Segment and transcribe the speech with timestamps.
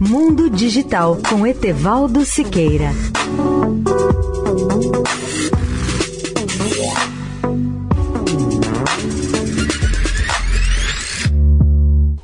[0.00, 2.92] Mundo Digital com Etevaldo Siqueira.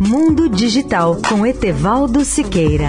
[0.00, 2.88] Mundo Digital com Etevaldo Siqueira.